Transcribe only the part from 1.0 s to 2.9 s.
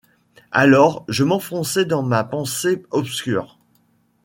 je m'enfonçai dans ma pensée